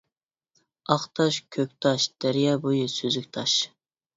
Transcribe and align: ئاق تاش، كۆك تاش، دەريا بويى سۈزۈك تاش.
ئاق 0.89 1.03
تاش، 1.15 1.35
كۆك 1.55 1.75
تاش، 1.83 2.07
دەريا 2.25 2.53
بويى 2.63 2.89
سۈزۈك 2.97 3.33
تاش. 3.39 3.59